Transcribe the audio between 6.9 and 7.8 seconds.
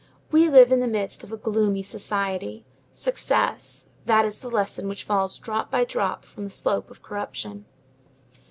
corruption.